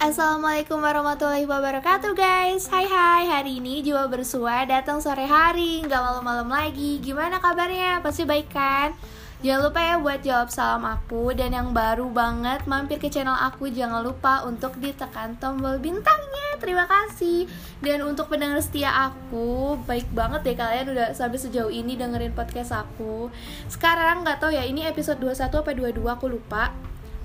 Assalamualaikum 0.00 0.80
warahmatullahi 0.80 1.44
wabarakatuh 1.44 2.16
guys. 2.16 2.72
Hai 2.72 2.88
hai, 2.88 3.28
hari 3.28 3.60
ini 3.60 3.84
Jiwa 3.84 4.08
Bersua 4.08 4.64
datang 4.64 4.96
sore 4.96 5.28
hari 5.28 5.84
Nggak 5.84 6.00
malam-malam 6.00 6.48
lagi. 6.48 7.04
Gimana 7.04 7.36
kabarnya? 7.36 8.00
Pasti 8.00 8.24
baik 8.24 8.48
kan? 8.48 8.96
Jangan 9.44 9.60
lupa 9.60 9.80
ya 9.84 10.00
buat 10.00 10.24
jawab 10.24 10.48
salam 10.48 10.88
aku. 10.88 11.36
Dan 11.36 11.52
yang 11.52 11.76
baru 11.76 12.08
banget 12.08 12.64
mampir 12.64 12.96
ke 12.96 13.12
channel 13.12 13.36
aku 13.36 13.68
Jangan 13.68 14.00
lupa 14.00 14.40
untuk 14.48 14.80
ditekan 14.80 15.36
tombol 15.36 15.76
bintangnya. 15.76 16.56
Terima 16.56 16.88
kasih. 16.88 17.44
Dan 17.84 18.00
untuk 18.00 18.32
pendengar 18.32 18.64
setia 18.64 19.12
aku 19.12 19.76
Baik 19.84 20.08
banget 20.16 20.48
deh 20.48 20.56
kalian 20.56 20.96
udah 20.96 21.08
sampai 21.12 21.36
sejauh 21.36 21.68
ini 21.68 22.00
dengerin 22.00 22.32
podcast 22.32 22.72
aku. 22.72 23.28
Sekarang 23.68 24.24
nggak 24.24 24.40
tahu 24.40 24.56
ya 24.56 24.64
ini 24.64 24.88
episode 24.88 25.20
21 25.20 25.60
apa 25.60 25.70
22 25.76 26.00
aku 26.08 26.24
lupa 26.32 26.72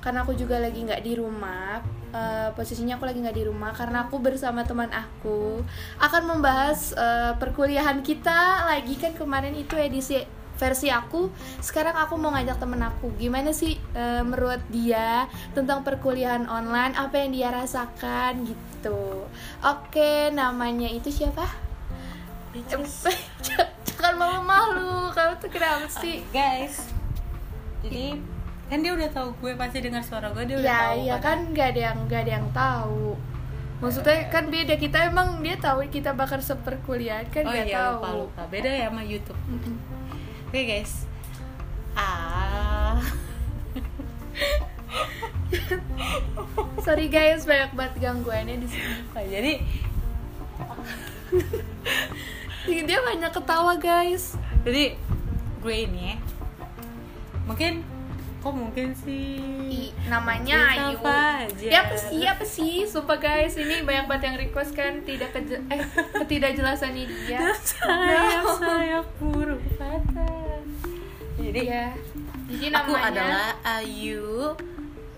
karena 0.05 0.21
aku 0.21 0.37
juga 0.37 0.61
lagi 0.61 0.85
nggak 0.85 1.01
di 1.01 1.17
rumah 1.17 1.81
uh, 2.13 2.49
posisinya 2.53 2.95
aku 2.95 3.09
lagi 3.09 3.19
nggak 3.25 3.37
di 3.41 3.45
rumah 3.49 3.73
karena 3.73 4.05
aku 4.05 4.21
bersama 4.21 4.61
teman 4.61 4.93
aku 4.93 5.65
akan 5.99 6.23
membahas 6.29 6.93
uh, 6.93 7.33
perkuliahan 7.41 8.05
kita 8.05 8.69
lagi. 8.69 8.95
Kan 9.01 9.17
kemarin 9.17 9.57
itu 9.57 9.73
edisi 9.75 10.21
versi 10.55 10.87
aku 10.87 11.27
sekarang 11.59 11.99
aku 11.99 12.15
mau 12.15 12.31
ngajak 12.31 12.61
temen 12.61 12.79
aku. 12.85 13.11
Gimana 13.19 13.51
sih 13.51 13.75
uh, 13.97 14.23
menurut 14.23 14.63
dia 14.71 15.27
tentang 15.51 15.83
perkuliahan 15.83 16.47
online? 16.47 16.95
Apa 16.95 17.25
yang 17.25 17.35
dia 17.35 17.49
rasakan? 17.51 18.47
Gitu. 18.47 19.25
Oke 19.65 20.31
namanya 20.31 20.87
itu 20.87 21.11
siapa? 21.11 21.43
Jangan 23.89 24.15
malu 24.15 24.39
malu 24.47 24.91
kamu 25.11 25.33
tuh 25.43 25.49
kenapa 25.51 25.89
sih? 25.91 26.23
Okay, 26.23 26.31
guys. 26.31 26.87
Jadi 27.83 28.34
kan 28.65 28.81
dia 28.81 28.97
udah 28.97 29.13
tahu 29.13 29.29
gue 29.45 29.53
pasti 29.53 29.77
dengar 29.85 30.01
suara 30.01 30.33
gue 30.33 30.41
dia 30.49 30.57
udah 30.57 30.65
ya, 30.65 30.89
tahu 30.89 31.05
ya 31.05 31.21
kan 31.21 31.53
nggak 31.53 31.67
ada 31.75 31.81
yang 31.91 31.97
nggak 32.09 32.21
ada 32.25 32.31
yang 32.41 32.49
tahu. 32.49 33.13
Maksudnya 33.75 34.31
kan 34.31 34.47
beda 34.49 34.79
kita 34.79 35.11
emang 35.11 35.43
dia 35.45 35.59
tahu 35.59 35.83
kita 35.91 36.15
bakal 36.17 36.41
seperkuliahan 36.41 37.29
kan 37.29 37.45
oh 37.45 37.53
iya 37.53 37.69
tahu. 37.69 38.01
lupa 38.01 38.09
lupa. 38.15 38.47
Beda 38.49 38.71
ya 38.71 38.89
sama 38.89 39.05
YouTube. 39.05 39.37
Mm-mm. 39.45 39.77
oke 40.49 40.49
okay, 40.49 40.65
guys. 40.65 41.05
Ah. 41.93 42.97
Sorry 46.85 47.09
guys 47.11 47.45
banyak 47.45 47.75
banget 47.77 47.93
gangguannya 48.01 48.57
di 48.63 48.67
sini. 48.71 48.95
Nah, 49.13 49.25
jadi 49.29 49.61
dia 52.65 52.99
banyak 53.03 53.29
ketawa 53.29 53.77
guys. 53.77 54.33
Jadi 54.65 54.97
gue 55.61 55.75
ini 55.75 56.17
mungkin 57.45 57.85
kok 58.45 58.53
mungkin 58.53 58.93
sih? 58.93 59.41
I, 59.65 59.89
namanya 60.05 60.69
Bisa 60.69 60.85
Ayu. 60.85 60.97
apa 61.01 61.17
aja. 61.49 61.65
ya 61.65 61.79
apa 61.81 61.95
sih? 61.97 62.21
Apa 62.29 62.45
sih? 62.45 62.73
Sumpah 62.85 63.17
guys 63.17 63.57
ini 63.57 63.81
banyak 63.81 64.05
banget 64.05 64.23
yang 64.29 64.37
request 64.37 64.77
kan 64.77 65.01
tidak 65.01 65.33
keje 65.33 65.57
eh 65.73 65.81
ketidakjelasannya 66.13 67.09
dia. 67.09 67.41
Sayap 67.73 68.45
No. 68.45 68.53
sayap 68.61 69.05
burung 69.17 69.61
jadi 71.35 71.61
ya 71.71 71.87
jadi 72.45 72.65
aku 72.75 72.91
namanya 72.93 73.09
adalah 73.09 73.49
Ayu 73.79 74.53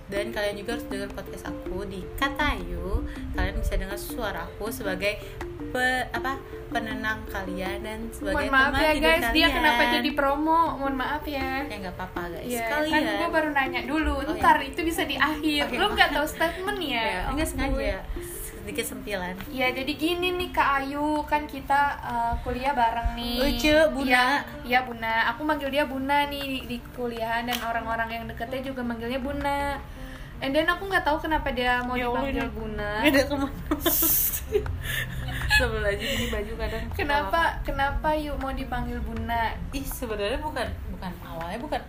dan 0.08 0.32
kalian 0.32 0.56
juga 0.56 0.72
harus 0.74 0.88
dengar 0.88 1.10
podcast 1.12 1.46
aku 1.46 1.84
di 1.84 2.00
Kata 2.16 2.56
Ayu 2.56 3.04
kalian 3.34 3.56
bisa 3.58 3.76
dengar 3.76 3.96
suara 3.96 4.46
aku 4.46 4.68
sebagai 4.70 5.20
pe- 5.68 6.08
apa 6.10 6.40
penenang 6.68 7.24
kalian 7.28 7.80
dan 7.80 8.00
sebagai 8.10 8.48
mohon 8.48 8.54
maaf 8.54 8.72
teman 8.72 8.82
ya 8.82 8.92
guys 8.98 9.26
dia 9.30 9.48
kalian. 9.48 9.52
kenapa 9.54 9.82
jadi 9.94 10.10
promo 10.14 10.60
mohon 10.74 10.96
maaf 10.96 11.24
ya 11.24 11.64
ya 11.64 11.76
nggak 11.78 11.94
apa-apa 11.94 12.22
guys 12.30 12.48
Iya, 12.48 12.64
kalian 12.70 12.92
kan 12.94 13.16
gue 13.18 13.30
baru 13.30 13.50
nanya 13.52 13.82
dulu, 13.84 14.14
Oh, 14.18 14.34
ntar 14.34 14.58
itu 14.60 14.80
bisa 14.82 15.04
di 15.04 15.16
akhir. 15.16 15.68
Oke, 15.68 15.76
Lu 15.76 15.88
nggak 15.90 16.10
tahu 16.14 16.26
statement 16.26 16.80
ya? 16.82 17.04
ya, 17.04 17.20
enggak 17.28 17.48
Oh, 17.48 17.52
sengaja 17.52 18.00
sedikit 18.68 18.84
sempilan 18.86 19.32
Ya 19.48 19.72
jadi 19.72 19.92
gini 19.96 20.36
nih 20.36 20.52
Kak 20.52 20.84
Ayu, 20.84 21.24
kan 21.24 21.48
kita 21.48 21.96
uh, 22.00 22.34
kuliah 22.44 22.72
bareng 22.72 23.16
nih. 23.16 23.40
Lucu, 23.40 23.76
Buna. 23.94 24.08
Iya, 24.08 24.26
iya 24.66 24.80
Buna. 24.84 25.32
Aku 25.32 25.48
manggil 25.48 25.72
dia 25.72 25.88
Buna 25.88 26.28
nih 26.28 26.44
di, 26.44 26.60
di 26.68 26.78
kuliahan 26.92 27.48
dan 27.48 27.60
orang-orang 27.62 28.12
yang 28.12 28.24
deketnya 28.28 28.60
juga 28.66 28.84
manggilnya 28.84 29.20
Buna. 29.20 29.80
And 30.38 30.54
then 30.54 30.70
aku 30.70 30.86
nggak 30.86 31.02
tahu 31.02 31.18
kenapa 31.20 31.50
dia 31.50 31.82
mau 31.82 31.98
Ya 31.98 32.06
dipanggil 32.08 32.46
ini- 32.46 32.54
Buna. 32.54 32.90
ke 33.02 33.34
mana? 33.34 33.50
Aja 35.58 36.06
ini 36.06 36.30
baju 36.30 36.54
kadang 36.56 36.84
Kenapa 36.94 37.42
kenapa 37.66 38.14
yuk 38.14 38.38
mau 38.38 38.54
dipanggil 38.54 39.02
Buna? 39.02 39.58
ih 39.72 39.82
sebenarnya 39.82 40.38
bukan 40.38 40.68
bukan 40.94 41.12
awalnya 41.26 41.58
bukan. 41.58 41.82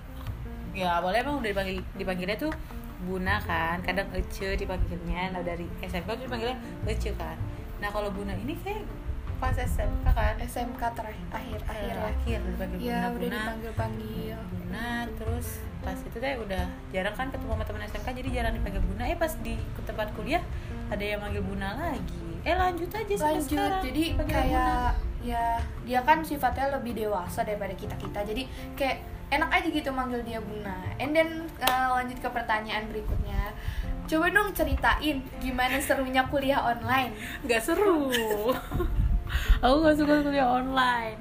Ya 0.72 0.96
awalnya 0.96 1.20
emang 1.20 1.38
udah 1.38 1.50
dipanggil 1.50 1.76
dipanggilnya 1.94 2.36
tuh 2.38 2.52
Buna 3.00 3.36
kan. 3.38 3.78
Kadang 3.82 4.08
Ece 4.10 4.56
dipanggilnya. 4.56 5.30
Nah 5.30 5.42
dari 5.42 5.68
SMK 5.80 6.08
tuh 6.08 6.24
dipanggilnya 6.24 6.56
Ece 6.84 7.12
kan. 7.14 7.36
Nah 7.78 7.92
kalau 7.92 8.08
Buna 8.08 8.32
ini 8.32 8.56
kayak 8.58 8.82
pas 9.38 9.54
SMK 9.54 10.06
kan? 10.10 10.34
SMK 10.42 10.82
terakhir 10.98 11.26
akhir 11.30 11.60
akhir. 11.62 11.62
Akhir 11.70 11.94
ya. 11.94 12.02
akhir 12.10 12.38
dipanggil 12.42 12.78
Iya, 12.78 12.98
Buna 12.98 13.06
udah 13.06 13.18
Buna 13.18 13.36
dipanggil-panggil. 13.38 14.36
Buna 14.50 14.86
terus 15.14 15.46
pas 15.78 15.94
itu 15.94 16.18
teh 16.18 16.34
udah 16.42 16.64
jarang 16.90 17.14
kan 17.14 17.26
ketemu 17.30 17.52
sama 17.54 17.64
teman 17.64 17.82
SMK 17.86 18.08
jadi 18.18 18.28
jarang 18.34 18.52
dipanggil 18.58 18.82
Buna 18.82 19.02
eh 19.06 19.18
pas 19.18 19.32
di 19.40 19.54
ke 19.54 19.80
tempat 19.86 20.10
kuliah 20.18 20.42
ada 20.90 21.04
yang 21.06 21.22
manggil 21.22 21.42
Buna 21.46 21.68
lagi. 21.78 22.26
Eh 22.42 22.54
lanjut 22.58 22.90
aja 22.90 23.14
sampai 23.14 23.30
lanjut 23.38 23.50
sekarang. 23.54 23.82
jadi 23.86 24.02
panggil 24.18 24.34
kayak 24.34 24.90
ya 25.18 25.44
dia 25.82 26.00
kan 26.02 26.18
sifatnya 26.22 26.66
lebih 26.78 26.92
dewasa 26.98 27.46
daripada 27.46 27.74
kita 27.78 27.94
kita. 27.94 28.20
Jadi 28.26 28.42
kayak 28.74 28.98
enak 29.28 29.50
aja 29.54 29.68
gitu 29.70 29.90
manggil 29.94 30.20
dia 30.26 30.42
Buna 30.42 30.82
and 30.98 31.14
then 31.14 31.46
uh, 31.62 31.94
lanjut 31.94 32.18
ke 32.18 32.26
pertanyaan 32.26 32.90
berikutnya. 32.90 33.54
Coba 34.08 34.32
dong 34.32 34.50
ceritain 34.56 35.20
gimana 35.38 35.78
serunya 35.78 36.26
kuliah 36.26 36.64
online. 36.64 37.14
Nggak 37.46 37.60
seru 37.62 38.10
aku 39.60 39.74
nggak 39.78 39.96
suka 39.96 40.14
kuliah 40.20 40.48
online 40.48 41.18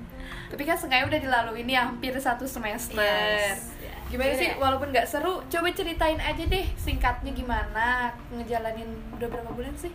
tapi 0.47 0.63
kan 0.63 0.73
sengaja 0.73 1.03
udah 1.05 1.19
dilalui 1.19 1.61
ini 1.61 1.73
hampir 1.73 2.15
satu 2.15 2.43
semester 2.43 2.97
Yes. 2.97 3.75
gimana 4.07 4.31
sih 4.33 4.49
walaupun 4.55 4.87
nggak 4.89 5.03
seru 5.03 5.43
coba 5.43 5.67
ceritain 5.69 6.15
aja 6.17 6.39
deh 6.41 6.65
singkatnya 6.75 7.31
gimana 7.31 8.07
ngejalanin 8.29 8.87
udah 9.13 9.27
berapa 9.27 9.51
bulan 9.51 9.75
sih 9.75 9.91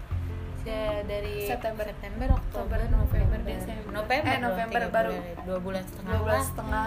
Ya, 0.63 1.03
dari 1.03 1.43
September. 1.43 1.83
September, 1.83 2.39
Oktober, 2.39 2.79
November, 2.87 3.35
Desember. 3.43 3.91
November, 3.91 4.31
Eh, 4.31 4.39
dong, 4.39 4.47
November 4.47 4.81
baru. 4.87 5.11
bulan, 5.11 5.43
dua 5.43 5.59
bulan 5.59 5.83
setengah 5.83 6.07
dua 6.07 6.21
bulan 6.23 6.31
lah. 6.33 6.47
setengah 6.47 6.87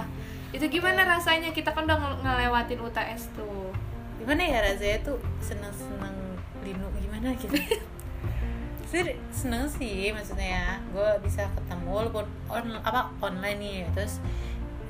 itu 0.53 0.65
gimana 0.71 1.01
rasanya 1.03 1.49
kita 1.51 1.69
kan 1.69 1.83
udah 1.83 1.97
nge- 1.99 2.19
ngelewatin 2.23 2.79
UTS 2.79 3.23
tuh 3.35 3.75
Gimana 4.15 4.41
ya 4.41 4.63
rasanya 4.63 4.97
tuh 5.03 5.19
seneng-seneng 5.41 6.15
linu 6.63 6.87
gimana 6.95 7.35
gitu? 7.35 7.51
sih 8.85 9.17
seneng 9.33 9.65
sih 9.67 10.13
maksudnya 10.13 10.47
ya 10.61 10.69
gue 10.93 11.09
bisa 11.25 11.49
ketemu 11.57 11.89
walaupun 11.89 12.25
on 12.53 12.65
apa 12.85 13.09
online 13.21 13.59
nih 13.59 13.79
terus 13.97 14.21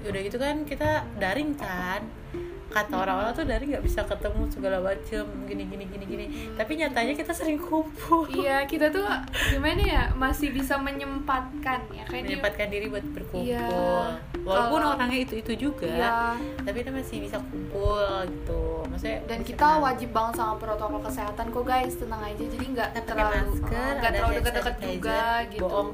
udah 0.06 0.22
gitu 0.22 0.38
kan 0.38 0.68
kita 0.68 1.08
daring 1.18 1.58
kan 1.58 2.06
kata 2.66 2.94
orang-orang 2.98 3.32
tuh 3.32 3.46
daring 3.46 3.70
nggak 3.72 3.86
bisa 3.86 4.02
ketemu 4.04 4.42
segala 4.50 4.78
macem 4.82 5.24
gini 5.46 5.64
gini 5.66 5.86
gini 5.86 6.06
gini. 6.06 6.26
Tapi 6.54 6.72
nyatanya 6.76 7.14
kita 7.14 7.32
sering 7.32 7.56
kumpul. 7.58 8.28
Iya 8.28 8.66
kita 8.66 8.90
tuh 8.90 9.06
gimana 9.54 9.82
ya 9.82 10.04
masih 10.14 10.52
bisa 10.52 10.76
menyempatkan 10.76 11.86
ya 11.94 12.04
kayak 12.06 12.24
di 12.26 12.36
menyempatkan 12.36 12.68
diri 12.68 12.86
buat 12.90 13.06
berkumpul. 13.06 13.48
Iya. 13.48 13.68
walaupun 14.46 14.78
Kalau- 14.78 14.94
orangnya 14.94 15.20
itu 15.26 15.42
itu 15.42 15.54
juga 15.58 15.90
iya. 15.90 16.38
tapi 16.62 16.86
kita 16.86 16.94
masih 16.94 17.18
bisa 17.18 17.38
kumpul 17.42 17.98
gitu. 18.30 18.86
Maksudnya 18.86 19.18
dan 19.26 19.40
kita 19.42 19.66
kenal. 19.66 19.82
wajib 19.82 20.10
banget 20.14 20.34
sama 20.38 20.54
protokol 20.62 21.02
kesehatan 21.02 21.46
kok 21.50 21.64
guys. 21.66 21.94
Tenang 21.98 22.22
aja 22.22 22.44
jadi 22.46 22.66
nggak 22.70 22.90
terlalu 23.10 23.58
nggak 23.66 24.12
terlalu 24.14 24.34
deket-deket 24.38 24.76
juga 24.80 25.22
gitu. 25.50 25.66
bohong. 25.66 25.90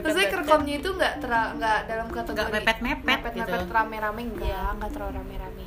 Maksudnya 0.00 0.28
kerekomnya 0.28 0.74
itu 0.76 0.88
nggak 0.90 1.12
nggak 1.56 1.78
dalam 1.86 2.06
kategori 2.08 2.36
Nggak 2.36 2.52
mepet-mepet 2.52 3.04
mepet 3.06 3.32
gitu. 3.36 3.56
rame-rame 3.70 4.22
enggak 4.22 4.48
Iya. 4.48 4.62
nggak 4.76 4.90
terlalu 4.92 5.12
rame-rame. 5.18 5.66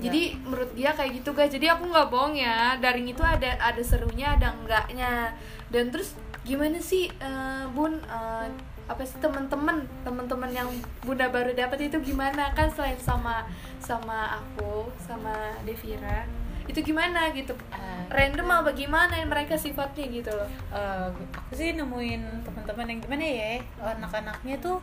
Jadi 0.00 0.22
menurut 0.40 0.70
dia 0.72 0.90
kayak 0.96 1.12
gitu 1.12 1.30
guys. 1.30 1.52
Jadi 1.52 1.66
aku 1.68 1.84
nggak 1.84 2.08
bohong 2.08 2.32
ya. 2.32 2.80
Daring 2.80 3.04
itu 3.04 3.20
ada 3.20 3.52
ada 3.60 3.82
serunya 3.84 4.32
ada 4.32 4.56
enggaknya 4.56 5.36
dan 5.68 5.92
terus 5.92 6.16
gimana 6.40 6.80
sih 6.80 7.12
eh, 7.12 7.64
bun? 7.68 8.00
Eh, 8.00 8.46
apa 8.90 9.06
sih 9.06 9.20
teman-teman 9.20 9.86
teman-teman 10.02 10.50
yang 10.50 10.66
bunda 11.04 11.28
baru 11.28 11.52
dapat 11.52 11.86
itu 11.86 12.00
gimana 12.00 12.48
kan? 12.56 12.72
Selain 12.72 12.96
sama 12.98 13.44
sama 13.78 14.40
aku 14.40 14.88
sama 14.98 15.30
Devira 15.62 16.24
itu 16.70 16.80
gimana 16.82 17.28
gitu? 17.30 17.52
Eh, 17.70 18.02
random 18.08 18.46
apa 18.48 18.70
gimana 18.72 19.18
mereka 19.26 19.54
sifatnya 19.54 20.06
gitu 20.06 20.30
loh? 20.30 20.48
Eh, 20.70 21.06
aku 21.34 21.52
sih 21.52 21.74
nemuin 21.74 22.46
teman-teman 22.46 22.86
yang 22.86 23.00
gimana 23.00 23.24
ya 23.24 23.50
anak-anaknya 23.80 24.56
tuh 24.58 24.78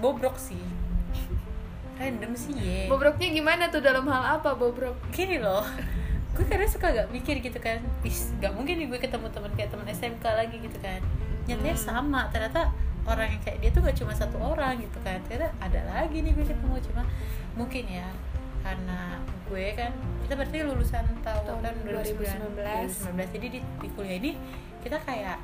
bobrok 0.00 0.34
sih. 0.36 0.60
Random 1.94 2.32
sih 2.34 2.54
ya. 2.56 2.90
Bobroknya 2.90 3.30
gimana 3.30 3.70
tuh 3.70 3.78
dalam 3.78 4.08
hal 4.08 4.40
apa 4.40 4.56
bobrok? 4.56 4.96
Gini 5.12 5.38
loh 5.38 5.62
gue 6.34 6.42
kadang 6.50 6.66
suka 6.66 6.90
gak 6.90 7.14
mikir 7.14 7.38
gitu 7.38 7.62
kan. 7.62 7.78
Is 8.02 8.34
gak 8.42 8.50
mungkin 8.58 8.82
nih 8.82 8.90
gue 8.90 8.98
ketemu 8.98 9.30
teman 9.30 9.54
kayak 9.54 9.70
teman 9.70 9.86
SMK 9.86 10.24
lagi 10.26 10.58
gitu 10.58 10.78
kan. 10.82 10.98
Nyatanya 11.46 11.78
Hmm. 11.78 11.86
sama 11.86 12.20
ternyata 12.34 12.74
orang 13.06 13.30
yang 13.30 13.42
kayak 13.46 13.62
dia 13.62 13.70
tuh 13.70 13.86
gak 13.86 13.94
cuma 13.94 14.10
satu 14.10 14.42
orang 14.42 14.82
gitu 14.82 14.98
kan. 15.06 15.22
Ternyata 15.30 15.54
ada 15.62 15.80
lagi 15.86 16.26
nih 16.26 16.34
gue 16.34 16.42
ketemu 16.42 16.74
cuma 16.90 17.06
mungkin 17.54 17.86
ya 17.86 18.10
karena 18.64 19.20
gue 19.44 19.66
kan 19.76 19.92
kita 20.24 20.34
berarti 20.34 20.58
lulusan 20.64 21.04
tahun, 21.20 21.42
Tahun 21.44 21.60
kan 21.60 21.74
2019. 21.84 23.12
2019 23.12 23.36
jadi 23.36 23.46
di, 23.52 23.60
di 23.60 23.88
kuliah 23.92 24.16
ini 24.16 24.32
kita 24.80 24.96
kayak 24.98 25.36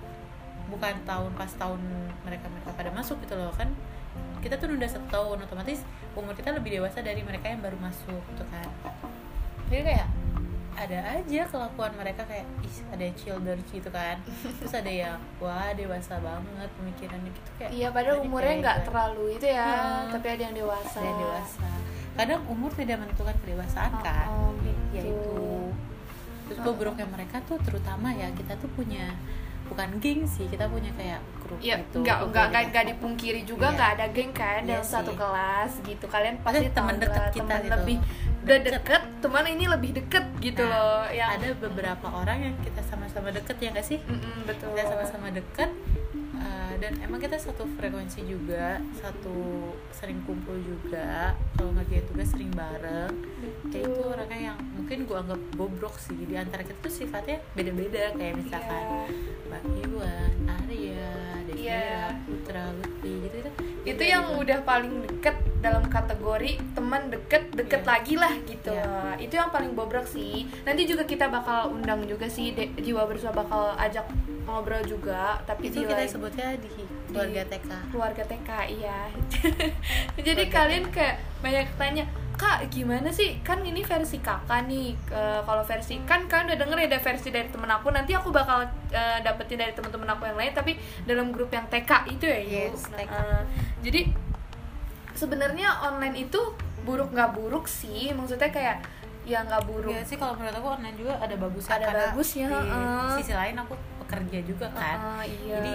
bukan 0.67 0.95
tahun 1.05 1.31
pas 1.35 1.53
tahun 1.53 1.81
mereka 2.23 2.49
mereka 2.49 2.73
pada 2.73 2.91
masuk 2.91 3.21
gitu 3.21 3.37
loh 3.37 3.53
kan 3.53 3.69
kita 4.41 4.57
tuh 4.57 4.73
udah 4.73 4.89
satu 4.89 5.07
tahun 5.07 5.45
otomatis 5.45 5.85
umur 6.17 6.33
kita 6.33 6.51
lebih 6.51 6.81
dewasa 6.81 7.05
dari 7.05 7.21
mereka 7.21 7.47
yang 7.47 7.61
baru 7.61 7.77
masuk 7.77 8.23
gitu 8.33 8.45
kan 8.49 8.65
jadi 9.69 9.83
kayak 9.85 10.09
ada 10.73 10.99
aja 11.13 11.43
kelakuan 11.45 11.93
mereka 11.93 12.25
kayak 12.25 12.47
ih 12.65 12.77
ada 12.89 13.03
yang 13.05 13.17
childer 13.19 13.59
gitu 13.69 13.91
kan 13.91 14.17
terus 14.57 14.73
ada 14.73 14.89
yang 14.89 15.19
wah 15.37 15.77
dewasa 15.77 16.17
banget 16.19 16.71
pemikirannya 16.73 17.29
gitu 17.29 17.51
kayak 17.59 17.71
iya 17.71 17.89
padahal 17.93 18.17
"Ini 18.17 18.25
umurnya 18.25 18.55
nggak 18.57 18.77
gitu." 18.79 18.87
terlalu 18.89 19.25
itu 19.37 19.47
ya 19.47 19.61
Iya. 19.61 20.09
tapi 20.09 20.27
ada 20.31 20.43
yang 20.43 20.57
dewasa 20.57 20.97
ada 20.97 21.05
yang 21.05 21.21
dewasa 21.21 21.67
kadang 22.21 22.41
umur 22.47 22.69
tidak 22.71 22.97
menentukan 22.99 23.33
kedewasaan 23.39 23.91
Oh, 23.91 24.01
kan 24.01 24.27
oh, 24.29 24.53
gitu. 24.59 24.93
ya 24.93 25.03
itu 25.03 25.41
terus 26.47 26.59
Oh. 26.59 26.65
bobroknya 26.67 27.07
mereka 27.07 27.41
tuh 27.43 27.57
terutama 27.59 28.13
ya 28.13 28.29
kita 28.31 28.55
tuh 28.55 28.69
punya 28.71 29.15
bukan 29.67 29.87
geng 29.99 30.27
sih 30.27 30.45
kita 30.45 30.67
punya 30.67 30.91
kayak 30.93 31.17
grup 31.39 31.57
Iya, 31.59 31.79
gitu 31.81 32.03
nggak 32.03 32.19
nggak 32.27 32.47
nggak 32.51 32.63
nggak 32.69 32.85
dipungkiri 32.91 33.41
juga 33.43 33.67
Iya. 33.67 33.77
nggak 33.77 33.91
ada 33.95 34.07
geng 34.11 34.33
kan 34.33 34.61
Iya 34.61 34.71
dalam 34.75 34.85
satu 34.85 35.11
sih. 35.11 35.17
kelas 35.17 35.73
gitu 35.81 36.05
kalian 36.07 36.37
pasti 36.41 36.67
teman 36.69 36.97
deket 36.97 37.23
lah, 37.23 37.31
kita 37.31 37.47
teman 37.47 37.63
gitu. 37.63 37.73
lebih 37.73 37.97
udah 38.41 38.59
Deket. 38.59 38.73
deket 38.75 39.03
teman 39.21 39.45
ini 39.47 39.65
lebih 39.65 39.91
deket 39.95 40.25
gitu 40.41 40.63
Nah, 40.63 40.73
loh 40.73 41.03
yang 41.11 41.31
ada 41.33 41.49
beberapa 41.55 42.07
orang 42.11 42.39
yang 42.43 42.55
kita 42.61 42.83
sama-sama 42.83 43.31
deket 43.31 43.57
ya 43.57 43.69
nggak 43.71 43.87
sih 43.87 43.99
Mm-mm, 44.03 44.37
betul 44.45 44.69
kita 44.71 44.91
sama-sama 44.91 45.29
deket 45.31 45.71
uh, 46.41 46.75
dan 46.77 46.93
emang 46.99 47.19
kita 47.19 47.37
satu 47.37 47.69
frekuensi 47.71 48.25
juga 48.25 48.81
satu 48.97 49.69
sering 49.91 50.25
kumpul 50.25 50.57
juga 50.59 51.37
kalau 51.55 51.71
ngerjain 51.73 52.05
tugas 52.07 52.29
sering 52.29 52.51
bareng 52.51 53.13
ya 53.69 53.81
itu 53.81 54.01
orangnya 54.01 54.41
yang 54.51 54.59
mungkin 54.73 55.05
gua 55.05 55.21
anggap 55.21 55.41
bobrok 55.55 55.95
sih 55.97 56.17
di 56.19 56.35
antara 56.35 56.61
kita 56.61 56.81
tuh 56.81 56.93
sifatnya 56.95 57.39
beda-beda 57.53 58.13
kayak 58.15 58.35
misalkan 58.37 58.79
Iya. 58.81 59.07
Mbak 59.51 59.63
Iwan, 59.83 60.33
Arya, 60.47 61.11
Devira, 61.43 61.59
Iya. 61.59 61.91
Putra, 62.23 62.63
Lutfi 62.71 63.13
gitu 63.21 63.37
itu 63.37 63.51
itu 63.83 64.03
yang 64.05 64.37
udah 64.37 64.63
paling 64.63 65.03
deket 65.03 65.35
dalam 65.59 65.83
kategori 65.85 66.57
teman 66.73 67.09
deket 67.09 67.51
deket 67.51 67.83
Iya. 67.83 67.89
lagi 67.89 68.15
lah 68.15 68.35
gitu 68.41 68.71
Iya. 68.71 69.19
itu 69.19 69.35
yang 69.35 69.51
paling 69.51 69.73
bobrok 69.75 70.07
sih 70.07 70.47
nanti 70.63 70.85
juga 70.85 71.03
kita 71.03 71.27
bakal 71.27 71.71
undang 71.71 72.05
juga 72.05 72.25
sih 72.27 72.53
De- 72.53 72.71
jiwa 72.79 73.05
bersua 73.05 73.31
bakal 73.31 73.75
ajak 73.77 74.07
ngobrol 74.53 74.83
juga 74.83 75.39
tapi 75.43 75.61
itu 75.65 75.77
di 75.77 75.83
kita 75.83 75.95
lain- 75.97 76.11
sebutnya 76.11 76.49
di 76.57 76.71
keluarga 77.07 77.43
TK 77.47 77.71
keluarga 77.89 78.23
TK 78.25 78.51
iya 78.73 78.99
jadi 80.19 80.43
Keluarga 80.43 80.55
kalian 80.57 80.85
kayak 80.89 81.15
banyak 81.39 81.67
tanya 81.75 82.05
kak 82.35 82.67
gimana 82.69 83.09
sih 83.11 83.37
kan 83.41 83.61
ini 83.61 83.83
versi 83.83 84.17
kakak 84.19 84.65
nih 84.65 84.97
Eh, 85.11 85.41
kalau 85.41 85.61
versi 85.63 86.01
kan 86.03 86.25
kan 86.25 86.45
udah 86.45 86.57
denger 86.57 86.79
ya 86.79 86.87
ada 86.89 86.99
versi 86.99 87.29
dari 87.29 87.47
temen 87.47 87.69
aku 87.69 87.91
nanti 87.91 88.11
aku 88.11 88.29
bakal 88.31 88.65
eh, 88.89 89.19
dapetin 89.21 89.59
dari 89.59 89.71
teman-teman 89.71 90.09
aku 90.09 90.25
yang 90.25 90.37
lain 90.37 90.51
tapi 90.51 90.73
dalam 91.05 91.29
grup 91.31 91.49
yang 91.49 91.67
TK 91.67 91.91
itu 92.11 92.25
ya. 92.25 92.41
Yes, 92.41 92.89
Nah, 92.89 92.97
TK. 92.99 93.13
eh, 93.13 93.43
jadi 93.83 94.01
sebenarnya 95.13 95.69
online 95.85 96.17
itu 96.23 96.41
buruk 96.81 97.13
nggak 97.13 97.31
buruk 97.31 97.69
sih 97.69 98.09
maksudnya 98.11 98.49
kayak 98.49 98.81
ya 99.23 99.45
nggak 99.45 99.69
buruk 99.69 99.93
ya 99.93 100.01
sih 100.01 100.17
kalau 100.17 100.33
menurut 100.33 100.57
aku 100.57 100.69
online 100.73 100.97
juga 100.97 101.13
ada 101.15 101.37
bagusnya 101.37 101.77
Ada 101.77 101.85
karena 101.85 102.05
bagusnya, 102.09 102.47
di 102.49 102.57
heeh. 102.73 103.13
sisi 103.21 103.33
lain 103.37 103.57
aku 103.59 103.75
pekerja 104.11 104.39
juga 104.43 104.67
kan. 104.71 104.99
Ah, 104.99 105.23
iya. 105.23 105.55
jadi 105.55 105.73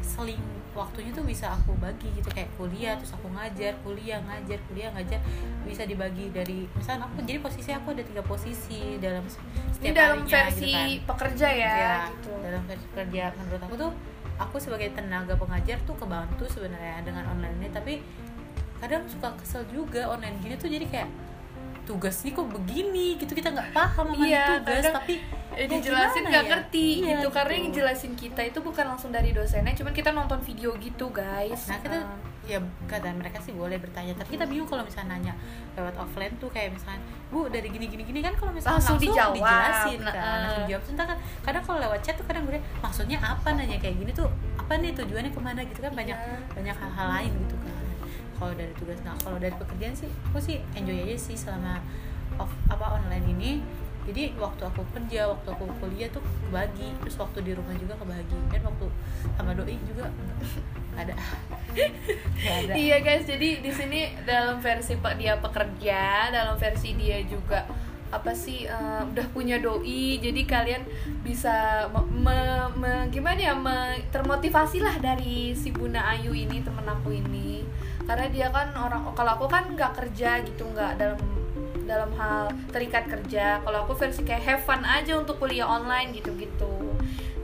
seling 0.00 0.40
waktunya 0.72 1.08
tuh 1.10 1.24
bisa 1.24 1.48
aku 1.50 1.72
bagi 1.74 2.08
gitu 2.12 2.28
kayak 2.28 2.52
kuliah 2.52 2.92
terus 2.94 3.10
aku 3.10 3.28
ngajar 3.28 3.72
kuliah 3.80 4.20
ngajar 4.22 4.60
kuliah 4.62 4.92
ngajar 4.92 5.20
bisa 5.62 5.84
dibagi 5.84 6.28
dari 6.30 6.64
misalnya 6.70 7.04
aku. 7.04 7.20
Jadi 7.22 7.38
posisi 7.38 7.70
aku 7.70 7.92
ada 7.92 8.00
tiga 8.02 8.22
posisi 8.22 8.80
dalam 8.96 9.20
ini 9.22 9.36
setiap 9.72 9.92
dalam 9.94 10.18
harinya 10.18 10.32
versi 10.32 10.64
gitu 10.64 10.72
kan. 10.72 11.06
pekerja 11.06 11.48
ya, 11.50 11.68
Ya, 11.70 11.96
gitu. 12.10 12.32
dalam 12.40 12.62
versi 12.64 12.86
kerja 12.90 13.22
menurut 13.34 13.60
aku 13.62 13.74
tuh 13.76 13.90
aku 14.36 14.56
sebagai 14.56 14.88
tenaga 14.90 15.32
pengajar 15.34 15.76
tuh 15.82 15.92
kebantu 15.94 16.44
sebenarnya 16.46 17.00
dengan 17.02 17.24
online 17.26 17.56
ini 17.58 17.68
tapi 17.70 17.94
kadang 18.76 19.04
suka 19.06 19.32
kesel 19.34 19.64
juga 19.66 20.04
online 20.06 20.36
gini 20.38 20.54
tuh 20.54 20.68
jadi 20.68 20.84
kayak 20.84 21.08
tugas 21.82 22.20
ini 22.20 22.30
kok 22.30 22.44
begini 22.46 23.16
gitu 23.16 23.32
kita 23.32 23.48
nggak 23.48 23.70
paham 23.70 24.10
sama 24.10 24.20
Iya, 24.20 24.58
tugas. 24.58 24.82
kadang 24.82 24.94
tapi 24.94 25.14
eh, 25.56 25.64
ya 25.64 25.66
dijelasin 25.66 26.22
nggak 26.22 26.44
ya? 26.44 26.50
ngerti 26.50 26.86
Iya, 26.98 27.08
gitu 27.10 27.28
karena 27.28 27.50
gitu. 27.50 27.58
yang 27.58 27.72
jelasin 27.74 28.12
kita 28.14 28.40
itu 28.44 28.58
bukan 28.60 28.84
langsung 28.86 29.08
dari 29.08 29.30
dosennya 29.30 29.72
cuman 29.72 29.90
kita 29.90 30.10
nonton 30.10 30.38
video 30.40 30.76
gitu 30.76 31.08
guys 31.10 31.66
nah 31.66 31.78
kita 31.78 31.98
Ah. 31.98 32.20
ya 32.46 32.58
kata 32.84 33.10
mereka 33.10 33.40
sih 33.40 33.50
boleh 33.52 33.74
bertanya 33.76 34.14
tapi 34.14 34.34
kita 34.34 34.44
bingung 34.44 34.64
kalau 34.64 34.80
misalnya 34.80 35.16
nanya 35.16 35.34
lewat 35.74 35.96
offline 35.96 36.30
tuh 36.36 36.46
kayak 36.46 36.70
misalnya 36.70 37.00
bu 37.26 37.48
dari 37.48 37.66
gini 37.66 37.86
gini 37.86 38.04
gini 38.04 38.20
kan 38.20 38.30
kalau 38.32 38.52
misalnya 38.52 38.78
Langsung 38.78 38.94
langsung, 38.94 39.10
dijawab. 39.10 39.34
dijelasin 39.34 39.98
Nah, 39.98 40.12
kan 40.12 40.22
ah. 40.22 40.38
langsung 40.38 40.62
dijawab 40.62 40.82
Entah 40.86 41.06
kan 41.06 41.18
kadang 41.42 41.62
kalau 41.64 41.78
lewat 41.80 42.00
chat 42.00 42.14
tuh 42.14 42.22
kadang 42.24 42.42
gue 42.44 42.54
maksudnya 42.78 43.18
apa 43.18 43.48
nanya 43.50 43.76
kayak 43.76 43.96
gini 43.96 44.12
tuh 44.12 44.28
apa 44.56 44.72
nih 44.76 44.92
tujuannya 44.92 45.30
ke 45.30 45.40
mana 45.40 45.60
gitu 45.62 45.80
kan 45.80 45.92
banyak 45.92 46.14
Iya. 46.14 46.38
banyak 46.52 46.76
hal-hal 46.76 47.06
lain 47.12 47.32
gitu 47.40 47.56
kan 47.58 47.74
kalau 48.36 48.52
dari 48.52 48.72
tugas 48.74 48.98
nah 49.00 49.16
kalau 49.16 49.38
dari 49.38 49.54
pekerjaan 49.56 49.94
sih 49.96 50.10
aku 50.22 50.38
sih 50.38 50.56
enjoy 50.70 50.98
aja 51.00 51.16
sih 51.16 51.34
selama 51.34 51.80
off 52.36 52.52
apa 52.68 52.94
online 52.94 53.26
ini 53.28 53.50
jadi 54.06 54.32
waktu 54.38 54.62
aku 54.62 54.86
kerja 54.94 55.26
waktu 55.26 55.48
aku 55.50 55.66
kuliah 55.82 56.08
tuh 56.14 56.22
kebagi. 56.22 56.94
Terus 57.02 57.16
waktu 57.18 57.38
di 57.42 57.52
rumah 57.58 57.74
juga 57.74 57.98
kebagi. 57.98 58.38
Dan 58.54 58.62
waktu 58.62 58.86
sama 59.34 59.52
doi 59.52 59.76
juga 59.82 60.06
ada. 61.00 61.14
Ada. 62.40 62.72
Iya 62.72 63.04
guys, 63.04 63.28
jadi 63.28 63.60
di 63.60 63.68
sini 63.68 64.14
dalam 64.24 64.62
versi 64.62 64.96
pe- 64.96 65.18
dia 65.20 65.36
pekerja, 65.36 66.32
dalam 66.32 66.56
versi 66.56 66.96
dia 66.96 67.20
juga 67.26 67.66
apa 68.06 68.30
sih 68.30 68.64
eh, 68.64 69.02
udah 69.02 69.26
punya 69.34 69.58
doi, 69.58 70.22
jadi 70.22 70.40
kalian 70.46 70.86
bisa 71.26 71.84
me- 71.90 72.06
me- 72.22 72.70
me- 72.78 73.06
gimana 73.10 73.50
ya? 73.50 73.52
Me- 73.52 73.98
termotivasi 74.14 74.78
lah 74.80 74.96
dari 75.02 75.52
si 75.52 75.74
Bunda 75.74 76.00
Ayu 76.14 76.30
ini 76.30 76.62
temen 76.62 76.86
aku 76.86 77.12
ini, 77.12 77.66
karena 78.06 78.30
dia 78.30 78.48
kan 78.54 78.70
orang 78.72 79.10
kalau 79.12 79.36
aku 79.36 79.50
kan 79.50 79.66
nggak 79.74 79.92
kerja 80.00 80.38
gitu 80.46 80.64
nggak 80.70 80.96
dalam 81.02 81.18
dalam 81.86 82.10
hal 82.12 82.50
terikat 82.68 83.06
kerja, 83.06 83.62
kalau 83.62 83.86
aku 83.86 83.94
versi 83.94 84.20
kayak 84.20 84.42
have 84.42 84.62
fun 84.62 84.82
aja 84.82 85.14
untuk 85.14 85.38
kuliah 85.38 85.64
online 85.64 86.10
gitu-gitu. 86.12 86.92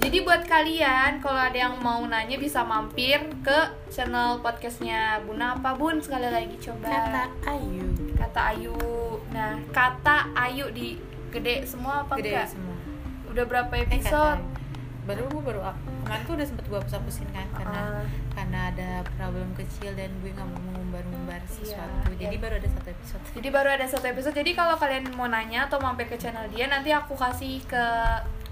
Jadi 0.03 0.19
buat 0.27 0.43
kalian 0.45 1.23
kalau 1.23 1.39
ada 1.39 1.55
yang 1.55 1.79
mau 1.79 2.03
nanya 2.03 2.35
bisa 2.35 2.67
mampir 2.67 3.23
ke 3.39 3.59
channel 3.87 4.43
podcastnya 4.43 5.23
Buna 5.23 5.55
apa 5.55 5.79
Bun 5.79 6.03
sekali 6.03 6.27
lagi 6.27 6.59
coba 6.59 6.91
kata 6.91 7.23
Ayu 7.47 7.87
kata 8.19 8.41
Ayu. 8.51 8.75
Nah 9.31 9.63
kata 9.71 10.35
Ayu 10.35 10.75
di 10.75 10.99
gede 11.31 11.63
semua 11.63 12.03
apa 12.03 12.19
gede 12.19 12.35
enggak? 12.35 12.51
semua 12.51 12.75
Udah 13.31 13.45
berapa 13.47 13.73
Eh, 13.79 13.87
episode? 13.87 14.43
Baru 15.03 15.27
gue 15.27 15.43
baru 15.43 15.61
up- 15.61 15.83
kemarin 16.07 16.23
tuh 16.23 16.35
udah 16.39 16.47
sempet 16.47 16.65
gue 16.67 16.79
hapus-hapusin 16.79 17.29
kan 17.31 17.47
karena 17.53 17.81
Ah. 17.99 18.07
karena 18.33 18.59
ada 18.71 18.91
problem 19.19 19.51
kecil 19.53 19.91
dan 19.93 20.11
gue 20.23 20.31
nggak 20.31 20.47
mau 20.47 20.61
mengumbar-umbar 20.63 21.43
sesuatu. 21.45 22.07
Iya, 22.15 22.27
jadi 22.27 22.37
iya. 22.39 22.43
baru 22.43 22.55
ada 22.57 22.69
satu 22.71 22.89
episode. 22.91 23.23
Jadi 23.35 23.49
baru 23.51 23.69
ada 23.69 23.87
satu 23.89 24.07
episode. 24.07 24.35
Jadi 24.35 24.51
kalau 24.53 24.75
kalian 24.77 25.05
mau 25.13 25.27
nanya 25.27 25.67
atau 25.67 25.79
mampir 25.79 26.07
ke 26.07 26.15
channel 26.15 26.47
dia 26.49 26.67
nanti 26.67 26.91
aku 26.91 27.15
kasih 27.15 27.59
ke 27.67 27.85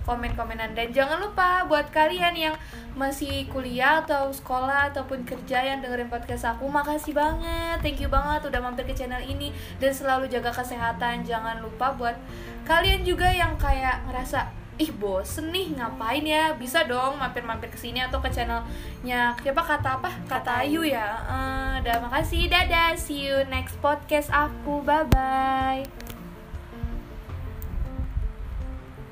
komen-komenan. 0.00 0.73
Dan 0.73 0.90
jangan 0.90 1.21
lupa 1.21 1.62
buat 1.64 1.87
kalian 1.90 2.35
yang 2.35 2.54
masih 2.97 3.47
kuliah 3.47 4.02
atau 4.02 4.33
sekolah 4.33 4.90
ataupun 4.90 5.23
kerja 5.23 5.62
yang 5.62 5.78
dengerin 5.78 6.09
podcast 6.09 6.49
aku 6.49 6.66
makasih 6.66 7.14
banget. 7.14 7.78
Thank 7.78 8.00
you 8.00 8.11
banget 8.11 8.42
udah 8.42 8.59
mampir 8.59 8.85
ke 8.85 8.95
channel 8.97 9.21
ini. 9.23 9.52
Dan 9.78 9.92
selalu 9.92 10.26
jaga 10.26 10.50
kesehatan. 10.50 11.23
Jangan 11.23 11.61
lupa 11.61 11.95
buat 11.95 12.16
kalian 12.64 13.04
juga 13.04 13.28
yang 13.28 13.54
kayak 13.54 14.02
ngerasa 14.09 14.50
ih 14.80 14.88
bosen 14.96 15.52
nih 15.52 15.76
ngapain 15.76 16.25
ya? 16.25 16.56
Bisa 16.56 16.88
dong 16.88 17.20
mampir-mampir 17.20 17.68
ke 17.68 17.76
sini 17.76 18.00
atau 18.00 18.25
ke 18.25 18.32
channelnya 18.32 19.37
siapa 19.44 19.60
kata 19.60 20.00
apa? 20.00 20.10
Kata 20.25 20.64
Ayu 20.64 20.80
ya? 20.88 21.20
Eh, 21.28 21.72
udah 21.84 22.08
makasih. 22.08 22.49
Dadah 22.49 22.96
see 22.96 23.28
you 23.28 23.44
next 23.52 23.76
podcast 23.84 24.32
aku. 24.32 24.80
Bye 24.80 25.04
bye 25.12 25.84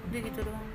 udah 0.08 0.20
gitu 0.25 0.40
doang 0.40 0.67